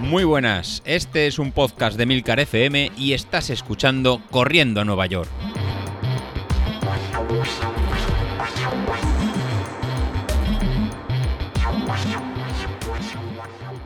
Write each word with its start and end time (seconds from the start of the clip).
Muy 0.00 0.24
buenas, 0.24 0.82
este 0.86 1.26
es 1.26 1.38
un 1.38 1.52
podcast 1.52 1.98
de 1.98 2.06
Milcar 2.06 2.40
FM 2.40 2.92
y 2.96 3.12
estás 3.12 3.50
escuchando 3.50 4.22
Corriendo 4.30 4.80
a 4.80 4.84
Nueva 4.84 5.04
York. 5.06 5.28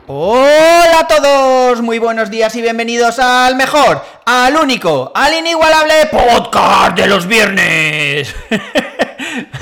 Hola 0.07 0.99
a 0.99 1.07
todos, 1.07 1.81
muy 1.81 1.99
buenos 1.99 2.29
días 2.29 2.55
y 2.55 2.61
bienvenidos 2.61 3.19
al 3.19 3.55
mejor, 3.55 4.01
al 4.25 4.55
único, 4.55 5.11
al 5.13 5.33
inigualable 5.33 6.07
podcast 6.11 6.97
de 6.97 7.07
los 7.07 7.27
viernes. 7.27 8.33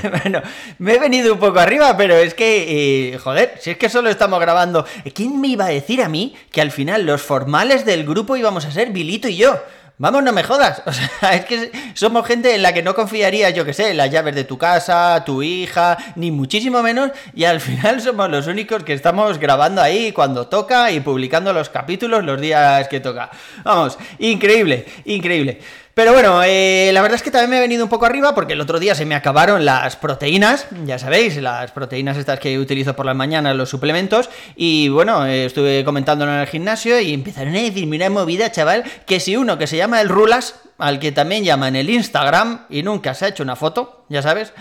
bueno, 0.23 0.41
me 0.79 0.95
he 0.95 0.99
venido 0.99 1.33
un 1.33 1.39
poco 1.39 1.59
arriba, 1.59 1.95
pero 1.97 2.15
es 2.15 2.33
que, 2.33 3.13
eh, 3.13 3.17
joder, 3.17 3.55
si 3.59 3.71
es 3.71 3.77
que 3.77 3.89
solo 3.89 4.09
estamos 4.09 4.39
grabando. 4.39 4.85
¿Quién 5.13 5.39
me 5.39 5.49
iba 5.49 5.65
a 5.65 5.69
decir 5.69 6.01
a 6.01 6.09
mí 6.09 6.35
que 6.51 6.61
al 6.61 6.71
final 6.71 7.05
los 7.05 7.21
formales 7.21 7.85
del 7.85 8.05
grupo 8.05 8.35
íbamos 8.35 8.65
a 8.65 8.71
ser 8.71 8.91
Vilito 8.91 9.27
y 9.27 9.37
yo? 9.37 9.59
Vamos, 10.01 10.23
no 10.23 10.33
me 10.33 10.41
jodas. 10.41 10.81
O 10.87 10.91
sea, 10.91 11.35
es 11.35 11.45
que 11.45 11.71
somos 11.93 12.25
gente 12.25 12.55
en 12.55 12.63
la 12.63 12.73
que 12.73 12.81
no 12.81 12.95
confiaría, 12.95 13.51
yo 13.51 13.63
que 13.63 13.73
sé, 13.73 13.93
las 13.93 14.09
llaves 14.09 14.33
de 14.33 14.43
tu 14.43 14.57
casa, 14.57 15.23
tu 15.23 15.43
hija, 15.43 15.95
ni 16.15 16.31
muchísimo 16.31 16.81
menos. 16.81 17.11
Y 17.35 17.43
al 17.43 17.61
final 17.61 18.01
somos 18.01 18.27
los 18.31 18.47
únicos 18.47 18.83
que 18.83 18.93
estamos 18.93 19.37
grabando 19.37 19.79
ahí 19.79 20.11
cuando 20.11 20.47
toca 20.47 20.89
y 20.91 21.01
publicando 21.01 21.53
los 21.53 21.69
capítulos 21.69 22.23
los 22.23 22.41
días 22.41 22.87
que 22.87 22.99
toca. 22.99 23.29
Vamos, 23.63 23.99
increíble, 24.17 24.85
increíble. 25.05 25.59
Pero 25.93 26.13
bueno, 26.13 26.41
eh, 26.45 26.91
la 26.93 27.01
verdad 27.01 27.17
es 27.17 27.21
que 27.21 27.31
también 27.31 27.49
me 27.49 27.57
he 27.57 27.59
venido 27.59 27.83
un 27.83 27.89
poco 27.89 28.05
arriba 28.05 28.33
porque 28.33 28.53
el 28.53 28.61
otro 28.61 28.79
día 28.79 28.95
se 28.95 29.05
me 29.05 29.13
acabaron 29.13 29.65
las 29.65 29.97
proteínas, 29.97 30.67
ya 30.85 30.97
sabéis, 30.97 31.35
las 31.41 31.71
proteínas 31.71 32.15
estas 32.15 32.39
que 32.39 32.57
utilizo 32.59 32.95
por 32.95 33.05
las 33.05 33.15
mañanas, 33.15 33.57
los 33.57 33.69
suplementos, 33.69 34.29
y 34.55 34.87
bueno, 34.87 35.25
eh, 35.25 35.45
estuve 35.45 35.83
comentándolo 35.83 36.31
en 36.31 36.39
el 36.39 36.47
gimnasio 36.47 36.99
y 37.01 37.13
empezaron 37.13 37.55
a 37.55 37.61
decirme 37.61 37.97
una 37.97 38.09
movida, 38.09 38.51
chaval, 38.51 38.85
que 39.05 39.19
si 39.19 39.35
uno 39.35 39.57
que 39.57 39.67
se 39.67 39.75
llama 39.75 39.99
el 39.99 40.07
Rulas, 40.07 40.55
al 40.81 40.99
que 40.99 41.11
también 41.11 41.43
llaman 41.43 41.75
el 41.75 41.89
Instagram 41.89 42.65
y 42.69 42.81
nunca 42.83 43.13
se 43.13 43.25
ha 43.25 43.27
hecho 43.29 43.43
una 43.43 43.55
foto, 43.55 44.03
ya 44.09 44.21
sabes, 44.21 44.51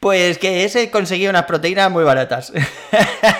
pues 0.00 0.36
que 0.36 0.64
ese 0.64 0.90
conseguía 0.90 1.30
unas 1.30 1.44
proteínas 1.44 1.90
muy 1.90 2.04
baratas. 2.04 2.52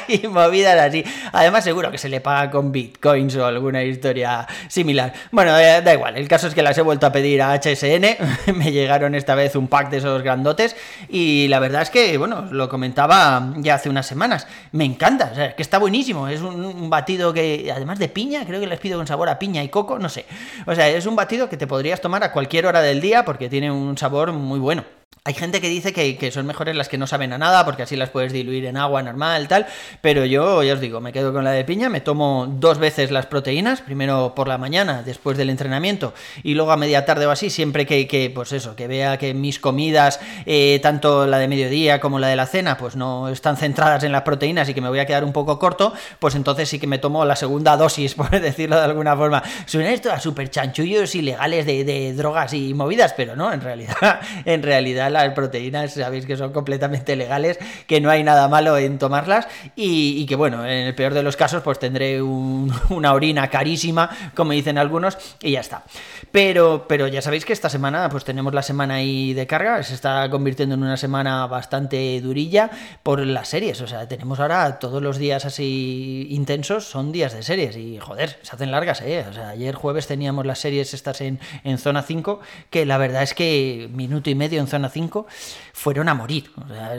Y 0.08 0.26
movidas 0.26 0.78
así. 0.80 1.04
Además 1.32 1.64
seguro 1.64 1.90
que 1.90 1.98
se 1.98 2.08
le 2.08 2.22
paga 2.22 2.50
con 2.50 2.72
bitcoins 2.72 3.36
o 3.36 3.44
alguna 3.44 3.84
historia 3.84 4.46
similar. 4.68 5.12
Bueno, 5.30 5.58
eh, 5.58 5.82
da 5.82 5.92
igual, 5.92 6.16
el 6.16 6.26
caso 6.26 6.46
es 6.46 6.54
que 6.54 6.62
las 6.62 6.78
he 6.78 6.82
vuelto 6.82 7.04
a 7.06 7.12
pedir 7.12 7.42
a 7.42 7.52
HSN, 7.52 8.54
me 8.54 8.72
llegaron 8.72 9.14
esta 9.14 9.34
vez 9.34 9.54
un 9.54 9.68
pack 9.68 9.90
de 9.90 9.98
esos 9.98 10.22
grandotes. 10.22 10.76
Y 11.10 11.48
la 11.48 11.58
verdad 11.58 11.82
es 11.82 11.90
que, 11.90 12.16
bueno, 12.16 12.48
lo 12.50 12.70
comentaba 12.70 13.52
ya 13.58 13.74
hace 13.74 13.90
unas 13.90 14.06
semanas, 14.06 14.46
me 14.72 14.86
encanta, 14.86 15.28
o 15.30 15.34
sea, 15.34 15.54
que 15.54 15.62
está 15.62 15.76
buenísimo, 15.76 16.28
es 16.28 16.40
un, 16.40 16.64
un 16.64 16.88
batido 16.88 17.34
que 17.34 17.70
además 17.74 17.98
de 17.98 18.08
piña, 18.08 18.46
creo 18.46 18.60
que 18.60 18.66
les 18.66 18.80
pido 18.80 18.96
con 18.96 19.06
sabor 19.06 19.28
a 19.28 19.38
piña 19.38 19.62
y 19.62 19.68
coco, 19.68 19.98
no 19.98 20.08
sé, 20.08 20.24
o 20.66 20.74
sea, 20.74 20.88
es 20.88 21.04
un 21.04 21.16
batido 21.16 21.50
que 21.50 21.58
te 21.58 21.66
podrías 21.66 22.00
tomar 22.00 22.24
a 22.24 22.27
cualquier 22.32 22.66
hora 22.66 22.82
del 22.82 23.00
día 23.00 23.24
porque 23.24 23.48
tiene 23.48 23.70
un 23.70 23.96
sabor 23.96 24.32
muy 24.32 24.58
bueno. 24.58 24.84
Hay 25.28 25.34
gente 25.34 25.60
que 25.60 25.68
dice 25.68 25.92
que, 25.92 26.32
son 26.32 26.46
mejores 26.46 26.74
las 26.74 26.88
que 26.88 26.96
no 26.96 27.06
saben 27.06 27.34
a 27.34 27.36
nada, 27.38 27.66
porque 27.66 27.82
así 27.82 27.96
las 27.96 28.08
puedes 28.08 28.32
diluir 28.32 28.64
en 28.64 28.78
agua 28.78 29.02
normal, 29.02 29.46
tal. 29.46 29.66
Pero 30.00 30.24
yo, 30.24 30.62
ya 30.62 30.72
os 30.72 30.80
digo, 30.80 31.02
me 31.02 31.12
quedo 31.12 31.34
con 31.34 31.44
la 31.44 31.50
de 31.50 31.66
piña, 31.66 31.90
me 31.90 32.00
tomo 32.00 32.46
dos 32.48 32.78
veces 32.78 33.10
las 33.10 33.26
proteínas, 33.26 33.82
primero 33.82 34.32
por 34.34 34.48
la 34.48 34.56
mañana, 34.56 35.02
después 35.02 35.36
del 35.36 35.50
entrenamiento, 35.50 36.14
y 36.42 36.54
luego 36.54 36.72
a 36.72 36.78
media 36.78 37.04
tarde 37.04 37.26
o 37.26 37.30
así, 37.30 37.50
siempre 37.50 37.84
que, 37.84 38.08
que 38.08 38.30
pues 38.30 38.52
eso, 38.52 38.74
que 38.74 38.86
vea 38.86 39.18
que 39.18 39.34
mis 39.34 39.58
comidas, 39.58 40.18
eh, 40.46 40.80
tanto 40.82 41.26
la 41.26 41.36
de 41.36 41.46
mediodía 41.46 42.00
como 42.00 42.18
la 42.18 42.28
de 42.28 42.36
la 42.36 42.46
cena, 42.46 42.78
pues 42.78 42.96
no 42.96 43.28
están 43.28 43.58
centradas 43.58 44.04
en 44.04 44.12
las 44.12 44.22
proteínas 44.22 44.70
y 44.70 44.72
que 44.72 44.80
me 44.80 44.88
voy 44.88 45.00
a 45.00 45.04
quedar 45.04 45.24
un 45.24 45.34
poco 45.34 45.58
corto, 45.58 45.92
pues 46.20 46.36
entonces 46.36 46.70
sí 46.70 46.78
que 46.78 46.86
me 46.86 46.96
tomo 46.96 47.26
la 47.26 47.36
segunda 47.36 47.76
dosis, 47.76 48.14
por 48.14 48.30
decirlo 48.30 48.76
de 48.76 48.84
alguna 48.84 49.14
forma. 49.14 49.42
Suena 49.66 49.90
esto 49.90 50.10
a 50.10 50.20
súper 50.20 50.48
chanchullos 50.48 51.14
ilegales 51.14 51.66
de, 51.66 51.84
de 51.84 52.14
drogas 52.14 52.54
y 52.54 52.72
movidas, 52.72 53.12
pero 53.14 53.36
no, 53.36 53.52
en 53.52 53.60
realidad, 53.60 54.20
en 54.46 54.62
realidad 54.62 54.97
las 55.10 55.32
proteínas 55.34 55.92
sabéis 55.92 56.26
que 56.26 56.36
son 56.36 56.52
completamente 56.52 57.16
legales, 57.16 57.58
que 57.86 58.00
no 58.00 58.10
hay 58.10 58.22
nada 58.24 58.48
malo 58.48 58.76
en 58.76 58.98
tomarlas 58.98 59.48
y, 59.76 60.26
que 60.26 60.36
bueno, 60.36 60.64
en 60.64 60.86
el 60.86 60.94
peor 60.94 61.14
de 61.14 61.22
los 61.22 61.36
casos 61.36 61.62
pues 61.62 61.78
tendré 61.78 62.20
una 62.22 63.12
orina 63.12 63.48
carísima, 63.48 64.10
como 64.34 64.52
dicen 64.52 64.78
algunos, 64.78 65.18
y 65.42 65.52
ya 65.52 65.60
está. 65.60 65.84
Pero, 66.32 66.86
pero 66.88 67.06
ya 67.08 67.22
sabéis 67.22 67.44
que 67.44 67.52
esta 67.52 67.68
semana 67.68 68.08
pues 68.10 68.24
tenemos 68.24 68.54
la 68.54 68.62
semana 68.62 68.94
ahí 68.94 69.34
de 69.34 69.46
carga, 69.46 69.82
se 69.82 69.94
está 69.94 70.28
convirtiendo 70.30 70.74
en 70.74 70.82
una 70.82 70.96
semana 70.96 71.46
bastante 71.46 72.20
durilla 72.20 72.70
por 73.02 73.20
las 73.20 73.48
series, 73.48 73.80
o 73.80 73.86
sea, 73.86 74.08
tenemos 74.08 74.40
ahora 74.40 74.78
todos 74.78 75.02
los 75.02 75.18
días 75.18 75.44
así 75.44 76.26
intensos, 76.30 76.84
son 76.84 77.12
días 77.12 77.32
de 77.32 77.42
series 77.42 77.76
y 77.76 77.98
joder, 77.98 78.38
se 78.42 78.54
hacen 78.54 78.70
largas, 78.70 79.00
¿eh? 79.02 79.24
O 79.28 79.32
sea, 79.32 79.50
ayer 79.50 79.74
jueves 79.74 80.06
teníamos 80.06 80.46
las 80.46 80.58
series 80.58 80.94
estas 80.94 81.20
en, 81.20 81.40
en 81.64 81.78
zona 81.78 82.02
5, 82.02 82.40
que 82.70 82.86
la 82.86 82.98
verdad 82.98 83.22
es 83.22 83.34
que 83.34 83.88
minuto 83.92 84.30
y 84.30 84.34
medio 84.34 84.60
en 84.60 84.66
zona 84.66 84.87
5 84.88 85.26
fueron 85.72 86.08
a 86.08 86.14
morir. 86.14 86.50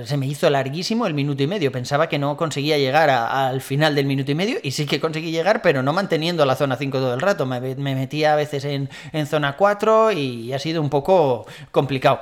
se 0.05 0.17
me 0.17 0.27
hizo 0.27 0.49
larguísimo 0.49 1.07
el 1.07 1.13
minuto 1.13 1.43
y 1.43 1.47
medio. 1.47 1.71
Pensaba 1.71 2.07
que 2.09 2.19
no 2.19 2.37
conseguía 2.37 2.77
llegar 2.77 3.09
al 3.09 3.61
final 3.61 3.95
del 3.95 4.05
minuto 4.05 4.31
y 4.31 4.35
medio 4.35 4.57
y 4.63 4.71
sí 4.71 4.85
que 4.85 4.99
conseguí 4.99 5.31
llegar, 5.31 5.61
pero 5.61 5.83
no 5.83 5.93
manteniendo 5.93 6.45
la 6.45 6.55
zona 6.55 6.75
5 6.75 6.97
todo 6.97 7.13
el 7.13 7.21
rato. 7.21 7.45
Me, 7.45 7.59
me 7.75 7.95
metía 7.95 8.33
a 8.33 8.35
veces 8.35 8.65
en, 8.65 8.89
en 9.11 9.27
zona 9.27 9.55
4 9.55 10.11
y 10.11 10.53
ha 10.53 10.59
sido 10.59 10.81
un 10.81 10.89
poco 10.89 11.45
complicado. 11.71 12.21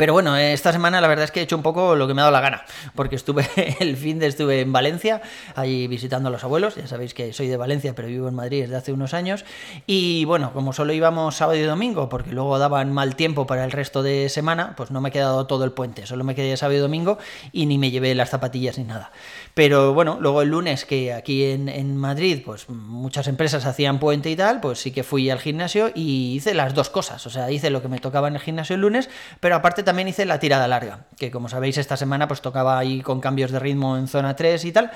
Pero 0.00 0.14
bueno, 0.14 0.34
esta 0.34 0.72
semana 0.72 0.98
la 1.02 1.08
verdad 1.08 1.26
es 1.26 1.30
que 1.30 1.40
he 1.40 1.42
hecho 1.42 1.58
un 1.58 1.62
poco 1.62 1.94
lo 1.94 2.08
que 2.08 2.14
me 2.14 2.22
ha 2.22 2.24
dado 2.24 2.32
la 2.32 2.40
gana, 2.40 2.64
porque 2.94 3.16
estuve 3.16 3.46
el 3.80 3.98
fin 3.98 4.18
de 4.18 4.28
estuve 4.28 4.62
en 4.62 4.72
Valencia, 4.72 5.20
allí 5.54 5.88
visitando 5.88 6.30
a 6.30 6.32
los 6.32 6.42
abuelos, 6.42 6.76
ya 6.76 6.86
sabéis 6.86 7.12
que 7.12 7.34
soy 7.34 7.48
de 7.48 7.58
Valencia, 7.58 7.94
pero 7.94 8.08
vivo 8.08 8.26
en 8.26 8.34
Madrid 8.34 8.62
desde 8.62 8.76
hace 8.76 8.94
unos 8.94 9.12
años, 9.12 9.44
y 9.86 10.24
bueno, 10.24 10.54
como 10.54 10.72
solo 10.72 10.94
íbamos 10.94 11.36
sábado 11.36 11.58
y 11.58 11.64
domingo, 11.64 12.08
porque 12.08 12.32
luego 12.32 12.58
daban 12.58 12.94
mal 12.94 13.14
tiempo 13.14 13.46
para 13.46 13.62
el 13.62 13.72
resto 13.72 14.02
de 14.02 14.30
semana, 14.30 14.72
pues 14.74 14.90
no 14.90 15.02
me 15.02 15.10
he 15.10 15.12
quedado 15.12 15.46
todo 15.46 15.64
el 15.64 15.72
puente, 15.72 16.06
solo 16.06 16.24
me 16.24 16.34
quedé 16.34 16.56
sábado 16.56 16.78
y 16.78 16.80
domingo 16.80 17.18
y 17.52 17.66
ni 17.66 17.76
me 17.76 17.90
llevé 17.90 18.14
las 18.14 18.30
zapatillas 18.30 18.78
ni 18.78 18.84
nada. 18.84 19.12
Pero 19.52 19.92
bueno, 19.92 20.16
luego 20.18 20.40
el 20.40 20.48
lunes 20.48 20.86
que 20.86 21.12
aquí 21.12 21.44
en, 21.44 21.68
en 21.68 21.98
Madrid, 21.98 22.40
pues 22.42 22.70
muchas 22.70 23.28
empresas 23.28 23.66
hacían 23.66 23.98
puente 23.98 24.30
y 24.30 24.36
tal, 24.36 24.60
pues 24.60 24.78
sí 24.78 24.92
que 24.92 25.04
fui 25.04 25.28
al 25.28 25.40
gimnasio 25.40 25.92
y 25.94 26.36
hice 26.36 26.54
las 26.54 26.72
dos 26.72 26.88
cosas, 26.88 27.26
o 27.26 27.28
sea, 27.28 27.50
hice 27.50 27.68
lo 27.68 27.82
que 27.82 27.88
me 27.88 27.98
tocaba 27.98 28.28
en 28.28 28.36
el 28.36 28.40
gimnasio 28.40 28.76
el 28.76 28.80
lunes, 28.80 29.10
pero 29.40 29.56
aparte 29.56 29.89
también 29.90 30.06
hice 30.06 30.24
la 30.24 30.38
tirada 30.38 30.68
larga, 30.68 31.00
que 31.18 31.32
como 31.32 31.48
sabéis 31.48 31.76
esta 31.76 31.96
semana 31.96 32.28
pues 32.28 32.40
tocaba 32.40 32.78
ahí 32.78 33.00
con 33.00 33.20
cambios 33.20 33.50
de 33.50 33.58
ritmo 33.58 33.96
en 33.96 34.06
zona 34.06 34.36
3 34.36 34.64
y 34.66 34.70
tal. 34.70 34.92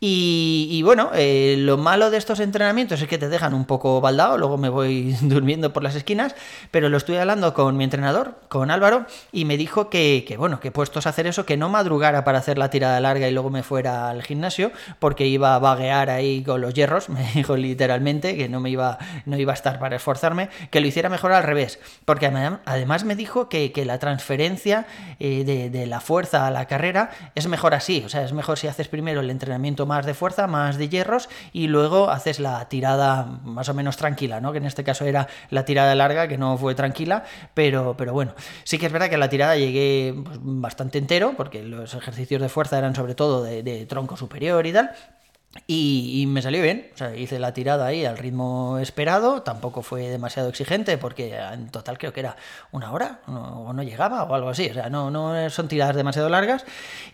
Y, 0.00 0.80
bueno, 0.84 1.10
eh, 1.12 1.56
lo 1.58 1.76
malo 1.76 2.12
de 2.12 2.18
estos 2.18 2.38
entrenamientos 2.38 3.02
es 3.02 3.08
que 3.08 3.18
te 3.18 3.28
dejan 3.28 3.52
un 3.52 3.64
poco 3.64 4.00
baldado, 4.00 4.38
luego 4.38 4.56
me 4.56 4.68
voy 4.68 5.16
durmiendo 5.22 5.72
por 5.72 5.82
las 5.82 5.96
esquinas, 5.96 6.36
pero 6.70 6.88
lo 6.88 6.96
estoy 6.98 7.16
hablando 7.16 7.52
con 7.52 7.76
mi 7.76 7.82
entrenador, 7.82 8.36
con 8.48 8.70
Álvaro, 8.70 9.06
y 9.32 9.44
me 9.44 9.56
dijo 9.56 9.90
que, 9.90 10.24
que, 10.24 10.36
bueno, 10.36 10.60
que 10.60 10.70
puestos 10.70 11.06
a 11.06 11.10
hacer 11.10 11.26
eso, 11.26 11.44
que 11.44 11.56
no 11.56 11.68
madrugara 11.68 12.22
para 12.22 12.38
hacer 12.38 12.58
la 12.58 12.70
tirada 12.70 13.00
larga 13.00 13.26
y 13.28 13.32
luego 13.32 13.50
me 13.50 13.64
fuera 13.64 14.08
al 14.08 14.22
gimnasio, 14.22 14.70
porque 15.00 15.26
iba 15.26 15.56
a 15.56 15.58
vaguear 15.58 16.10
ahí 16.10 16.44
con 16.44 16.60
los 16.60 16.74
hierros, 16.74 17.08
me 17.08 17.28
dijo 17.34 17.56
literalmente 17.56 18.36
que 18.36 18.48
no 18.48 18.60
me 18.60 18.70
iba, 18.70 18.98
no 19.26 19.36
iba 19.36 19.52
a 19.52 19.56
estar 19.56 19.80
para 19.80 19.96
esforzarme, 19.96 20.48
que 20.70 20.80
lo 20.80 20.86
hiciera 20.86 21.08
mejor 21.08 21.32
al 21.32 21.42
revés, 21.42 21.80
porque 22.04 22.26
además 22.26 23.02
me 23.02 23.16
dijo 23.16 23.48
que, 23.48 23.72
que 23.72 23.84
la 23.84 23.98
transferencia 23.98 24.27
eh, 24.30 25.70
de, 25.72 25.86
la 25.86 26.00
fuerza 26.00 26.46
a 26.46 26.50
la 26.50 26.66
carrera 26.66 27.10
es 27.34 27.46
mejor 27.46 27.74
así, 27.74 28.02
o 28.04 28.08
sea, 28.08 28.24
es 28.24 28.32
mejor 28.32 28.58
si 28.58 28.66
haces 28.66 28.88
primero 28.88 29.20
el 29.20 29.30
entrenamiento 29.30 29.86
más 29.86 30.04
de 30.06 30.14
fuerza, 30.14 30.46
más 30.46 30.76
de 30.76 30.88
hierros 30.88 31.28
y 31.52 31.68
luego 31.68 32.10
haces 32.10 32.40
la 32.40 32.68
tirada 32.68 33.24
más 33.24 33.68
o 33.68 33.74
menos 33.74 33.96
tranquila, 33.96 34.40
¿no? 34.40 34.52
Que 34.52 34.58
en 34.58 34.66
este 34.66 34.84
caso 34.84 35.04
era 35.04 35.28
la 35.50 35.64
tirada 35.64 35.94
larga, 35.94 36.28
que 36.28 36.38
no 36.38 36.58
fue 36.58 36.74
tranquila, 36.74 37.24
pero, 37.54 37.96
pero 37.96 38.12
bueno, 38.12 38.34
sí 38.64 38.78
que 38.78 38.86
es 38.86 38.92
verdad 38.92 39.08
que 39.08 39.16
la 39.16 39.28
tirada 39.28 39.56
llegué 39.56 40.14
pues, 40.24 40.38
bastante 40.40 40.98
entero, 40.98 41.34
porque 41.36 41.62
los 41.62 41.94
ejercicios 41.94 42.40
de 42.40 42.48
fuerza 42.48 42.78
eran 42.78 42.94
sobre 42.94 43.14
todo 43.14 43.42
de, 43.42 43.62
de 43.62 43.86
tronco 43.86 44.16
superior 44.16 44.66
y 44.66 44.72
tal, 44.72 44.92
y, 45.66 46.24
me 46.28 46.42
salió 46.42 46.62
bien, 46.62 46.90
hice 47.16 47.38
la 47.38 47.52
tirada 47.52 47.86
ahí 47.86 48.04
al 48.04 48.18
ritmo 48.18 48.78
esperado, 48.78 49.42
tampoco 49.42 49.82
fue 49.82 50.08
demasiado 50.08 50.48
exigente 50.50 50.98
porque 50.98 51.36
en 51.36 51.70
total 51.70 51.98
creo 51.98 52.12
que 52.12 52.20
era 52.20 52.36
una 52.70 52.92
hora 52.92 53.20
o 53.26 53.72
no, 53.72 53.82
llegaba 53.82 54.24
o 54.24 54.34
algo 54.34 54.50
así, 54.50 54.68
o 54.70 54.74
sea, 54.74 54.90
no, 54.90 55.10
no 55.10 55.48
son 55.50 55.68
tiradas 55.68 55.96
demasiado 55.96 56.28
largas 56.28 56.64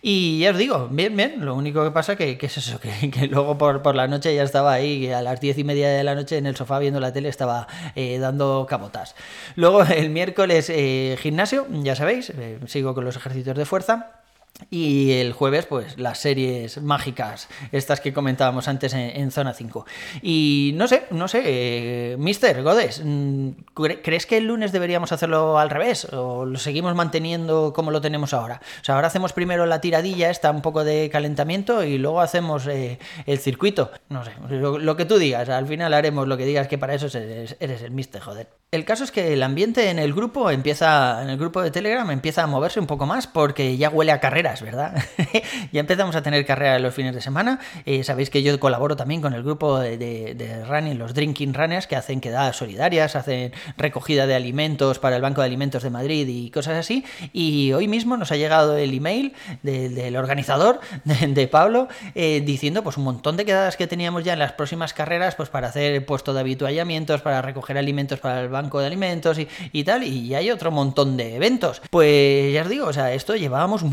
y 0.01 0.39
ya 0.39 0.51
os 0.51 0.57
digo, 0.57 0.89
bien, 0.91 1.15
bien, 1.15 1.45
lo 1.45 1.55
único 1.55 1.83
que 1.83 1.91
pasa 1.91 2.15
que, 2.15 2.37
que 2.37 2.45
es 2.45 2.57
eso, 2.57 2.79
que, 2.79 3.27
luego 3.27 3.57
por, 3.57 3.81
por, 3.81 3.95
la 3.95 4.07
noche 4.07 4.35
ya 4.35 4.43
estaba 4.43 4.73
ahí, 4.73 5.11
a 5.11 5.21
las 5.21 5.39
diez 5.39 5.57
y 5.57 5.63
media 5.63 5.89
de 5.89 6.03
la 6.03 6.13
noche 6.13 6.37
en 6.37 6.45
el 6.45 6.55
sofá 6.55 6.79
viendo 6.79 6.99
la 6.99 7.13
tele 7.13 7.29
estaba 7.29 7.67
eh, 7.95 8.19
dando 8.19 8.65
cabotas. 8.69 9.15
Luego 9.55 9.83
el 9.83 10.09
miércoles 10.09 10.69
eh, 10.69 11.17
gimnasio, 11.21 11.67
ya 11.69 11.95
sabéis, 11.95 12.31
eh, 12.31 12.59
sigo 12.67 12.93
con 12.93 13.05
los 13.05 13.15
ejercicios 13.15 13.57
de 13.57 13.65
fuerza. 13.65 14.24
Y 14.69 15.11
el 15.13 15.33
jueves, 15.33 15.65
pues 15.65 15.99
las 15.99 16.19
series 16.19 16.81
mágicas, 16.81 17.49
estas 17.73 17.99
que 17.99 18.13
comentábamos 18.13 18.67
antes 18.69 18.93
en, 18.93 19.31
Zona 19.31 19.53
5. 19.53 19.85
Y 20.21 20.71
no 20.75 20.87
sé, 20.87 21.03
no 21.11 21.27
sé, 21.27 21.41
eh, 21.43 22.15
Mister 22.17 22.63
Godes, 22.63 23.01
mm, 23.03 23.49
¿crees 23.73 24.25
que 24.25 24.37
el 24.37 24.45
lunes 24.45 24.71
deberíamos 24.71 25.11
hacerlo 25.11 25.59
al 25.59 25.69
revés? 25.69 26.05
¿O 26.13 26.45
lo 26.45 26.57
seguimos 26.57 26.95
manteniendo 26.95 27.73
como 27.73 27.91
lo 27.91 27.99
tenemos 27.99 28.33
ahora? 28.33 28.61
O 28.81 28.83
sea, 28.83 28.95
ahora 28.95 29.07
hacemos 29.07 29.33
primero 29.33 29.65
la 29.65 29.81
tiradilla, 29.81 30.29
está 30.29 30.51
un 30.51 30.61
poco 30.61 30.85
de 30.85 31.09
calentamiento, 31.11 31.83
y 31.83 31.97
luego 31.97 32.21
hacemos 32.21 32.65
eh, 32.67 32.97
el 33.25 33.39
circuito. 33.39 33.91
No 34.07 34.23
sé, 34.23 34.31
lo, 34.49 34.95
que 34.95 35.05
tú 35.05 35.17
digas, 35.17 35.49
al 35.49 35.67
final 35.67 35.93
haremos 35.93 36.27
lo 36.27 36.37
que 36.37 36.45
digas, 36.45 36.67
que 36.67 36.77
para 36.77 36.93
eso 36.93 37.07
eres, 37.17 37.57
eres 37.59 37.81
el 37.81 37.91
Mister, 37.91 38.21
joder. 38.21 38.47
El 38.71 38.83
caso 38.83 39.03
es 39.03 39.11
que 39.11 39.33
el 39.33 39.43
ambiente 39.43 39.89
en 39.89 39.99
el 39.99 40.13
grupo 40.13 40.49
empieza, 40.49 41.21
en 41.23 41.29
el 41.29 41.37
grupo 41.37 41.61
de 41.61 41.71
Telegram 41.71 42.09
empieza 42.11 42.43
a 42.43 42.47
moverse 42.47 42.79
un 42.79 42.87
poco 42.87 43.05
más 43.05 43.27
porque 43.27 43.77
ya 43.77 43.89
huele 43.89 44.11
a 44.11 44.19
carreras, 44.45 44.61
¿verdad? 44.61 45.03
ya 45.71 45.79
empezamos 45.79 46.15
a 46.15 46.21
tener 46.21 46.45
carreras 46.45 46.81
los 46.81 46.93
fines 46.93 47.15
de 47.15 47.21
semana. 47.21 47.59
Eh, 47.85 48.03
sabéis 48.03 48.29
que 48.29 48.43
yo 48.43 48.59
colaboro 48.59 48.95
también 48.95 49.21
con 49.21 49.33
el 49.33 49.43
grupo 49.43 49.79
de, 49.79 50.63
running, 50.67 50.97
los 50.99 51.13
Drinking 51.13 51.53
Runners, 51.53 51.87
que 51.87 51.95
hacen 51.95 52.21
quedadas 52.21 52.55
solidarias, 52.55 53.15
hacen 53.15 53.53
recogida 53.77 54.27
de 54.27 54.35
alimentos 54.35 54.99
para 54.99 55.15
el 55.15 55.21
Banco 55.21 55.41
de 55.41 55.47
Alimentos 55.47 55.83
de 55.83 55.89
Madrid 55.89 56.27
y 56.27 56.51
cosas 56.51 56.77
así. 56.77 57.03
Y 57.33 57.73
hoy 57.73 57.87
mismo 57.87 58.17
nos 58.17 58.31
ha 58.31 58.35
llegado 58.35 58.77
el 58.77 58.93
email 58.93 59.33
del 59.63 60.15
organizador, 60.15 60.79
de, 61.03 61.47
Pablo, 61.47 61.87
eh, 62.13 62.41
diciendo 62.45 62.83
pues 62.83 62.97
un 62.97 63.03
montón 63.03 63.37
de 63.37 63.45
quedadas 63.45 63.77
que 63.77 63.87
teníamos 63.87 64.23
ya 64.23 64.33
en 64.33 64.39
las 64.39 64.53
próximas 64.53 64.93
carreras, 64.93 65.35
pues 65.35 65.49
para 65.49 65.69
hacer 65.69 66.05
puesto 66.05 66.33
de 66.33 66.41
habituallamientos, 66.41 67.21
para 67.21 67.41
recoger 67.41 67.77
alimentos 67.77 68.19
para 68.19 68.41
el 68.41 68.49
Banco 68.49 68.79
de 68.79 68.87
alimentos 68.87 69.37
y, 69.71 69.83
tal, 69.83 70.03
y 70.03 70.35
hay 70.35 70.51
otro 70.51 70.71
montón 70.71 71.17
de 71.17 71.35
eventos. 71.35 71.81
Pues 71.89 72.53
ya 72.53 72.61
os 72.61 72.69
digo, 72.69 72.87
o 72.87 72.93
sea, 72.93 73.13
esto 73.13 73.35
llevábamos 73.35 73.83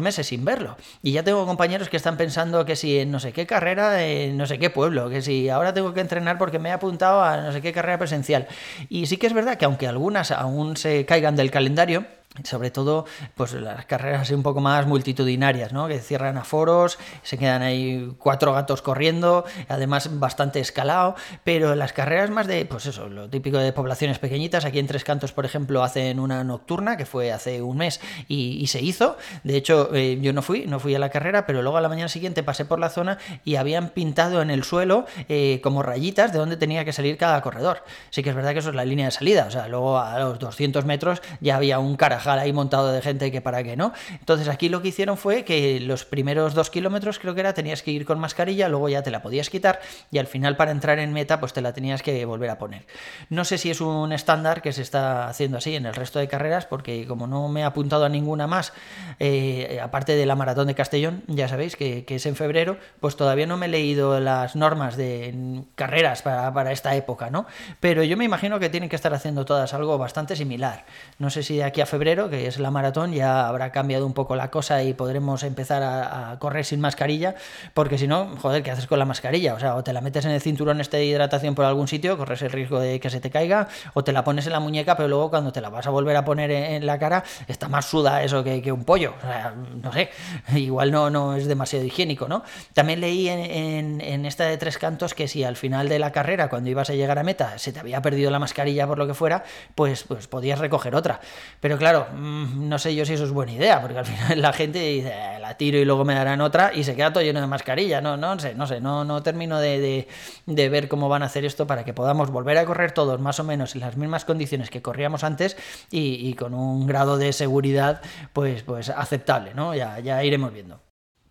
meses 0.00 0.26
sin 0.28 0.44
verlo. 0.44 0.76
Y 1.02 1.12
ya 1.12 1.22
tengo 1.22 1.46
compañeros 1.46 1.88
que 1.88 1.96
están 1.96 2.16
pensando 2.16 2.64
que 2.64 2.76
si 2.76 2.98
en 2.98 3.10
no 3.10 3.20
sé 3.20 3.32
qué 3.32 3.46
carrera, 3.46 4.04
en 4.04 4.36
no 4.36 4.46
sé 4.46 4.58
qué 4.58 4.70
pueblo, 4.70 5.08
que 5.08 5.22
si 5.22 5.48
ahora 5.48 5.72
tengo 5.72 5.94
que 5.94 6.00
entrenar 6.00 6.38
porque 6.38 6.58
me 6.58 6.68
he 6.68 6.72
apuntado 6.72 7.22
a 7.22 7.38
no 7.38 7.52
sé 7.52 7.62
qué 7.62 7.72
carrera 7.72 7.98
presencial. 7.98 8.46
Y 8.88 9.06
sí 9.06 9.16
que 9.16 9.26
es 9.26 9.32
verdad 9.32 9.56
que 9.56 9.64
aunque 9.64 9.86
algunas 9.86 10.30
aún 10.30 10.76
se 10.76 11.06
caigan 11.06 11.36
del 11.36 11.50
calendario, 11.50 12.04
sobre 12.44 12.70
todo 12.70 13.04
pues 13.34 13.52
las 13.54 13.86
carreras 13.86 14.22
así 14.22 14.34
un 14.34 14.42
poco 14.42 14.60
más 14.60 14.86
multitudinarias, 14.86 15.72
¿no? 15.72 15.88
que 15.88 15.98
cierran 15.98 16.36
a 16.36 16.44
foros, 16.44 16.98
se 17.22 17.38
quedan 17.38 17.62
ahí 17.62 18.12
cuatro 18.18 18.52
gatos 18.52 18.82
corriendo, 18.82 19.44
además 19.68 20.18
bastante 20.18 20.60
escalado, 20.60 21.16
pero 21.44 21.74
las 21.74 21.92
carreras 21.92 22.30
más 22.30 22.46
de, 22.46 22.64
pues 22.66 22.86
eso, 22.86 23.08
lo 23.08 23.28
típico 23.28 23.58
de 23.58 23.72
poblaciones 23.72 24.18
pequeñitas, 24.18 24.64
aquí 24.64 24.78
en 24.78 24.86
Tres 24.86 25.04
Cantos, 25.04 25.32
por 25.32 25.44
ejemplo, 25.44 25.82
hacen 25.82 26.20
una 26.20 26.44
nocturna 26.44 26.96
que 26.96 27.06
fue 27.06 27.32
hace 27.32 27.62
un 27.62 27.78
mes 27.78 28.00
y, 28.28 28.66
se 28.68 28.82
hizo, 28.82 29.16
de 29.44 29.56
hecho 29.56 29.94
eh, 29.94 30.18
yo 30.20 30.34
no 30.34 30.42
fui, 30.42 30.66
no 30.66 30.78
fui 30.78 30.94
a 30.94 30.98
la 30.98 31.08
carrera, 31.08 31.46
pero 31.46 31.62
luego 31.62 31.78
a 31.78 31.80
la 31.80 31.88
mañana 31.88 32.08
siguiente 32.08 32.42
pasé 32.42 32.66
por 32.66 32.78
la 32.78 32.90
zona 32.90 33.16
y 33.44 33.56
habían 33.56 33.88
pintado 33.88 34.42
en 34.42 34.50
el 34.50 34.62
suelo 34.62 35.06
eh, 35.28 35.60
como 35.62 35.82
rayitas 35.82 36.32
de 36.32 36.38
donde 36.38 36.58
tenía 36.58 36.84
que 36.84 36.92
salir 36.92 37.16
cada 37.16 37.40
corredor. 37.40 37.82
Sí 38.10 38.22
que 38.22 38.28
es 38.30 38.36
verdad 38.36 38.52
que 38.52 38.58
eso 38.58 38.68
es 38.68 38.74
la 38.74 38.84
línea 38.84 39.06
de 39.06 39.12
salida, 39.12 39.46
o 39.48 39.50
sea, 39.50 39.68
luego 39.68 39.98
a 39.98 40.18
los 40.18 40.38
200 40.38 40.84
metros 40.84 41.22
ya 41.40 41.56
había 41.56 41.78
un 41.78 41.96
cara 41.96 42.17
ahí 42.26 42.52
montado 42.52 42.92
de 42.92 43.00
gente 43.02 43.30
que 43.30 43.40
para 43.40 43.62
qué, 43.62 43.76
¿no? 43.76 43.92
Entonces 44.12 44.48
aquí 44.48 44.68
lo 44.68 44.82
que 44.82 44.88
hicieron 44.88 45.16
fue 45.16 45.44
que 45.44 45.80
los 45.80 46.04
primeros 46.04 46.54
dos 46.54 46.70
kilómetros 46.70 47.18
creo 47.18 47.34
que 47.34 47.40
era 47.40 47.54
tenías 47.54 47.82
que 47.82 47.90
ir 47.90 48.04
con 48.04 48.18
mascarilla, 48.18 48.68
luego 48.68 48.88
ya 48.88 49.02
te 49.02 49.10
la 49.10 49.22
podías 49.22 49.50
quitar 49.50 49.80
y 50.10 50.18
al 50.18 50.26
final 50.26 50.56
para 50.56 50.70
entrar 50.70 50.98
en 50.98 51.12
meta 51.12 51.40
pues 51.40 51.52
te 51.52 51.60
la 51.60 51.72
tenías 51.72 52.02
que 52.02 52.24
volver 52.24 52.50
a 52.50 52.58
poner. 52.58 52.86
No 53.30 53.44
sé 53.44 53.58
si 53.58 53.70
es 53.70 53.80
un 53.80 54.12
estándar 54.12 54.62
que 54.62 54.72
se 54.72 54.82
está 54.82 55.28
haciendo 55.28 55.58
así 55.58 55.74
en 55.74 55.86
el 55.86 55.94
resto 55.94 56.18
de 56.18 56.28
carreras 56.28 56.66
porque 56.66 57.06
como 57.06 57.26
no 57.26 57.48
me 57.48 57.60
he 57.60 57.64
apuntado 57.64 58.04
a 58.04 58.08
ninguna 58.08 58.46
más, 58.46 58.72
eh, 59.18 59.78
aparte 59.82 60.16
de 60.16 60.26
la 60.26 60.34
maratón 60.34 60.66
de 60.66 60.74
Castellón, 60.74 61.22
ya 61.26 61.48
sabéis 61.48 61.76
que, 61.76 62.04
es 62.08 62.26
en 62.26 62.36
febrero, 62.36 62.78
pues 63.00 63.16
todavía 63.16 63.46
no 63.46 63.56
me 63.56 63.66
he 63.66 63.68
leído 63.68 64.18
las 64.18 64.56
normas 64.56 64.96
de 64.96 65.62
carreras 65.74 66.22
para, 66.22 66.52
para 66.52 66.72
esta 66.72 66.94
época, 66.96 67.30
¿no? 67.30 67.46
Pero 67.80 68.02
yo 68.02 68.16
me 68.16 68.24
imagino 68.24 68.58
que 68.58 68.68
tienen 68.68 68.88
que 68.88 68.96
estar 68.96 69.14
haciendo 69.14 69.44
todas 69.44 69.74
algo 69.74 69.98
bastante 69.98 70.36
similar. 70.36 70.84
No 71.18 71.30
sé 71.30 71.42
si 71.42 71.56
de 71.56 71.64
aquí 71.64 71.80
a 71.80 71.86
febrero 71.86 72.07
que 72.08 72.46
es 72.46 72.58
la 72.58 72.70
maratón, 72.70 73.12
ya 73.12 73.46
habrá 73.46 73.70
cambiado 73.70 74.06
un 74.06 74.14
poco 74.14 74.34
la 74.34 74.50
cosa 74.50 74.82
y 74.82 74.94
podremos 74.94 75.42
empezar 75.42 75.82
a, 75.82 76.38
correr 76.38 76.64
sin 76.64 76.80
mascarilla, 76.80 77.34
porque 77.74 77.98
si 77.98 78.06
no, 78.06 78.34
joder, 78.40 78.62
¿qué 78.62 78.70
haces 78.70 78.86
con 78.86 78.98
la 78.98 79.04
mascarilla? 79.04 79.52
O 79.52 79.60
sea, 79.60 79.74
o 79.74 79.84
te 79.84 79.92
la 79.92 80.00
metes 80.00 80.24
en 80.24 80.30
el 80.30 80.40
cinturón 80.40 80.80
este 80.80 80.96
de 80.96 81.04
hidratación 81.04 81.54
por 81.54 81.66
algún 81.66 81.86
sitio, 81.86 82.16
corres 82.16 82.40
el 82.40 82.50
riesgo 82.50 82.80
de 82.80 82.98
que 82.98 83.10
se 83.10 83.20
te 83.20 83.30
caiga, 83.30 83.68
o 83.92 84.04
te 84.04 84.12
la 84.12 84.24
pones 84.24 84.46
en 84.46 84.52
la 84.52 84.60
muñeca, 84.60 84.96
pero 84.96 85.08
luego 85.08 85.28
cuando 85.28 85.52
te 85.52 85.60
la 85.60 85.68
vas 85.68 85.86
a 85.86 85.90
volver 85.90 86.16
a 86.16 86.24
poner 86.24 86.50
en, 86.50 86.86
la 86.86 86.98
cara, 86.98 87.24
está 87.46 87.68
más 87.68 87.84
suda 87.84 88.22
eso 88.22 88.42
que, 88.42 88.72
un 88.72 88.84
pollo. 88.84 89.14
O 89.18 89.20
sea, 89.20 89.54
no 89.82 89.92
sé, 89.92 90.08
igual 90.54 90.90
no, 90.90 91.10
no 91.10 91.36
es 91.36 91.46
demasiado 91.46 91.84
higiénico, 91.84 92.26
¿no? 92.26 92.42
También 92.72 93.00
leí 93.00 93.28
en, 93.28 94.00
en 94.00 94.24
esta 94.24 94.44
de 94.44 94.56
tres 94.56 94.78
cantos 94.78 95.12
que 95.12 95.28
si 95.28 95.44
al 95.44 95.56
final 95.56 95.88
de 95.90 95.98
la 95.98 96.10
carrera, 96.10 96.48
cuando 96.48 96.70
ibas 96.70 96.88
a 96.88 96.94
llegar 96.94 97.18
a 97.18 97.22
meta, 97.22 97.58
se 97.58 97.72
te 97.72 97.80
había 97.80 98.00
perdido 98.00 98.30
la 98.30 98.38
mascarilla 98.38 98.86
por 98.86 98.96
lo 98.96 99.06
que 99.06 99.14
fuera, 99.14 99.44
pues, 99.74 100.04
pues 100.04 100.26
podías 100.26 100.58
recoger 100.58 100.94
otra. 100.94 101.20
Pero 101.60 101.76
claro, 101.76 101.97
Mm, 102.12 102.68
no 102.68 102.78
sé 102.78 102.94
yo 102.94 103.04
si 103.04 103.14
eso 103.14 103.24
es 103.24 103.30
buena 103.30 103.52
idea, 103.52 103.80
porque 103.80 103.98
al 103.98 104.06
final 104.06 104.40
la 104.42 104.52
gente 104.52 104.78
dice, 104.78 105.12
eh, 105.14 105.38
la 105.40 105.56
tiro 105.56 105.78
y 105.78 105.84
luego 105.84 106.04
me 106.04 106.14
darán 106.14 106.40
otra 106.40 106.72
y 106.74 106.84
se 106.84 106.94
queda 106.94 107.12
todo 107.12 107.22
lleno 107.22 107.40
de 107.40 107.46
mascarilla. 107.46 108.00
No, 108.00 108.16
no 108.16 108.38
sé, 108.38 108.54
no 108.54 108.66
sé, 108.66 108.80
no, 108.80 109.04
no 109.04 109.22
termino 109.22 109.58
de, 109.58 110.06
ver 110.46 110.88
cómo 110.88 111.08
van 111.08 111.22
a 111.22 111.26
hacer 111.26 111.44
esto 111.44 111.66
para 111.66 111.84
que 111.84 111.92
podamos 111.92 112.30
volver 112.30 112.58
a 112.58 112.64
correr 112.64 112.92
todos 112.92 113.20
más 113.20 113.40
o 113.40 113.44
menos 113.44 113.74
en 113.74 113.80
las 113.80 113.96
mismas 113.96 114.24
condiciones 114.24 114.70
que 114.70 114.82
corríamos 114.82 115.24
antes 115.24 115.56
y, 115.90 116.34
con 116.34 116.54
un 116.54 116.86
grado 116.86 117.16
de 117.16 117.32
seguridad 117.32 118.00
pues, 118.32 118.62
pues 118.62 118.90
aceptable, 118.90 119.54
¿no? 119.54 119.74
Ya, 119.74 119.98
ya 120.00 120.22
iremos 120.22 120.52
viendo. 120.52 120.87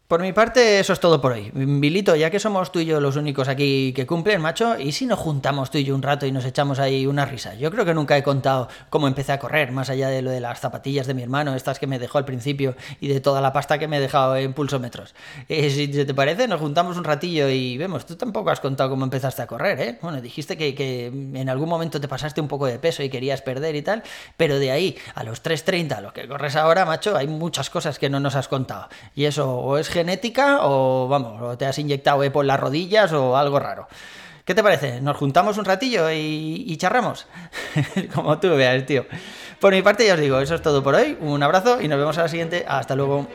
Por 0.07 0.21
mi 0.21 0.31
parte, 0.31 0.80
eso 0.80 0.94
es 0.94 1.01
todo 1.01 1.19
por 1.19 1.33
hoy. 1.33 1.51
Vilito, 1.54 2.15
ya 2.15 2.30
que 2.30 2.39
somos 2.39 2.71
tú 2.71 2.80
y 2.80 2.86
yo 2.86 3.01
los 3.01 3.18
únicos 3.18 3.50
aquí 3.50 3.92
que 3.94 4.07
cumplen, 4.07 4.39
macho, 4.39 4.80
¿y 4.80 4.94
si 4.94 5.06
nos 5.06 5.19
juntamos 5.19 5.69
tú 5.69 5.80
y 5.80 5.83
yo 5.83 5.94
un 5.95 6.01
rato 6.01 6.25
y 6.25 6.31
nos 6.31 6.45
echamos 6.45 6.80
ahí 6.80 7.06
una 7.06 7.25
risa? 7.25 7.56
Yo 7.56 7.69
creo 7.71 7.83
que 7.83 7.94
nunca 7.94 8.18
he 8.18 8.24
contado 8.24 8.69
cómo 8.89 9.09
empecé 9.09 9.33
a 9.33 9.39
correr, 9.39 9.74
más 9.74 9.89
allá 9.89 10.07
de 10.07 10.21
lo 10.21 10.31
de 10.31 10.39
las 10.39 10.62
zapatillas 10.62 11.07
de 11.07 11.13
mi 11.13 11.24
hermano, 11.24 11.56
estas 11.56 11.77
que 11.77 11.88
me 11.88 12.00
dejó 12.00 12.19
al 12.19 12.24
principio, 12.24 12.77
y 13.01 13.09
de 13.09 13.19
toda 13.19 13.42
la 13.42 13.51
pasta 13.51 13.80
que 13.80 13.89
me 13.89 13.98
he 13.98 14.00
dejado 14.00 14.38
en 14.38 14.54
pulsómetros. 14.54 15.13
Eh, 15.50 15.69
si 15.69 15.89
te 15.89 16.13
parece, 16.13 16.48
nos 16.48 16.62
juntamos 16.62 16.95
un 16.95 17.04
ratillo 17.04 17.50
y 17.50 17.77
vemos, 17.77 18.06
tú 18.06 18.15
tampoco 18.15 18.50
has 18.50 18.62
contado 18.62 18.89
cómo 18.89 19.04
empezaste 19.04 19.42
a 19.42 19.48
correr, 19.48 19.81
¿eh? 19.81 20.00
Bueno, 20.01 20.21
dijiste 20.21 20.56
que, 20.56 21.07
en 21.07 21.50
algún 21.50 21.68
momento 21.68 22.00
te 22.00 22.07
pasaste 22.07 22.39
un 22.39 22.48
poco 22.48 22.65
de 22.68 22.80
peso 22.80 23.04
y 23.04 23.09
querías 23.09 23.42
perder 23.42 23.75
y 23.75 23.81
tal, 23.81 24.04
pero 24.38 24.57
de 24.57 24.71
ahí 24.71 24.98
a 25.15 25.25
los 25.25 25.44
3.30, 25.44 26.00
lo 26.00 26.13
que 26.13 26.30
corres 26.30 26.56
ahora, 26.56 26.86
macho, 26.86 27.18
hay 27.18 27.27
muchas 27.27 27.69
cosas 27.69 28.00
que 28.00 28.09
no 28.09 28.21
nos 28.21 28.36
has 28.36 28.48
contado. 28.48 28.88
Y 29.13 29.25
eso 29.25 29.54
o 29.54 29.77
es 29.77 29.96
genética 29.97 30.59
o 30.61 31.07
vamos, 31.07 31.41
o 31.41 31.57
te 31.57 31.65
has 31.65 31.79
inyectado 31.79 32.31
por 32.31 32.45
las 32.45 32.59
rodillas 32.59 33.11
o 33.13 33.35
algo 33.35 33.59
raro. 33.59 33.88
¿Qué 34.45 34.53
te 34.53 34.63
parece? 34.63 35.01
¿Nos 35.01 35.17
juntamos 35.17 35.57
un 35.57 35.65
ratillo 35.65 36.09
y, 36.11 36.63
y 36.67 36.77
charramos? 36.77 37.25
Como 38.13 38.39
tú 38.39 38.49
veas, 38.55 38.85
tío. 38.85 39.05
Por 39.59 39.73
mi 39.73 39.81
parte 39.81 40.05
ya 40.05 40.13
os 40.13 40.19
digo, 40.19 40.39
eso 40.39 40.55
es 40.55 40.61
todo 40.61 40.83
por 40.83 40.95
hoy. 40.95 41.17
Un 41.19 41.41
abrazo 41.41 41.81
y 41.81 41.88
nos 41.88 41.97
vemos 41.97 42.17
a 42.17 42.21
la 42.21 42.27
siguiente. 42.27 42.63
Hasta 42.67 42.95
luego. 42.95 43.27